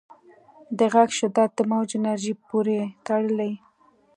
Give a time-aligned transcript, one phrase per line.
[0.77, 3.51] د غږ شدت د موج انرژۍ پورې تړلی.